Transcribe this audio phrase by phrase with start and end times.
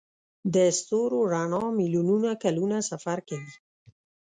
[0.53, 3.53] د ستورو رڼا میلیونونه کلونه سفر کوي.